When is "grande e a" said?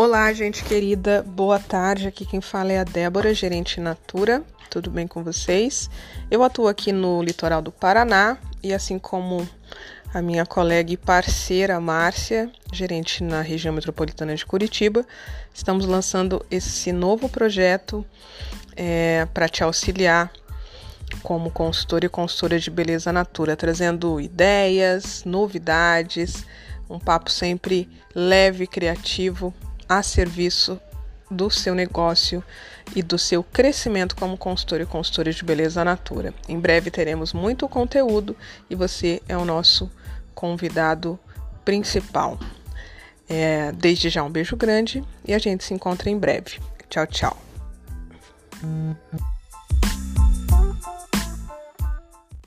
44.56-45.38